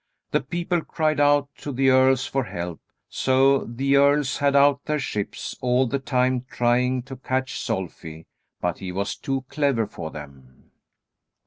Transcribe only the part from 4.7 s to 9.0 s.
their ships all the time trying to catch Solfi, but he